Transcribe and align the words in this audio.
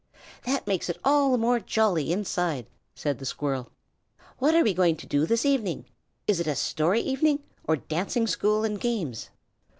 "That 0.47 0.65
makes 0.65 0.89
it 0.89 0.97
all 1.03 1.31
the 1.31 1.37
more 1.37 1.59
jolly 1.59 2.11
inside!" 2.11 2.65
said 2.95 3.19
the 3.19 3.23
squirrel. 3.27 3.69
"What 4.39 4.55
are 4.55 4.63
we 4.63 4.73
to 4.73 4.93
do 5.05 5.27
this 5.27 5.45
evening? 5.45 5.85
Is 6.25 6.39
it 6.39 6.47
a 6.47 6.55
story 6.55 7.01
evening, 7.01 7.43
or 7.67 7.75
dancing 7.75 8.25
school 8.25 8.63
and 8.63 8.79
games?" 8.81 9.29